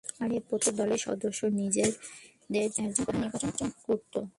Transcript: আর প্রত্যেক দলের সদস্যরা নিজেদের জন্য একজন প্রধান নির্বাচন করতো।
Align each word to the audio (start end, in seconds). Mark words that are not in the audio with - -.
আর 0.19 0.29
প্রত্যেক 0.49 0.75
দলের 0.75 0.97
সদস্যরা 0.97 1.49
নিজেদের 1.53 2.69
জন্য 2.69 2.87
একজন 2.87 3.03
প্রধান 3.05 3.21
নির্বাচন 3.21 3.69
করতো। 3.83 4.27